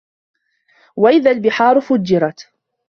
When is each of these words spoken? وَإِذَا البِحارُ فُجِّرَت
وَإِذَا 0.95 1.31
البِحارُ 1.31 1.81
فُجِّرَت 1.81 2.49